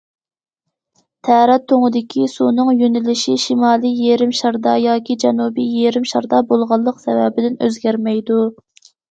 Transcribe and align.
تەرەت 1.27 1.65
تۇڭىدىكى 1.71 2.23
سۇنىڭ 2.35 2.71
يۆنىلىشى 2.79 3.35
شىمالىي 3.43 3.93
يېرىم 4.07 4.33
شاردا 4.41 4.73
ياكى 4.85 5.17
جەنۇبىي 5.25 5.69
يېرىم 5.83 6.09
شاردا 6.15 6.41
بولغانلىق 6.49 6.99
سەۋەبىدىن 7.07 7.61
ئۆزگەرمەيدۇ. 7.69 8.43